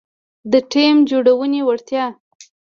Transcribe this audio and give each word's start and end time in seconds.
-د 0.51 0.53
ټیم 0.71 0.95
جوړونې 1.11 1.61
وړتیا 1.67 2.05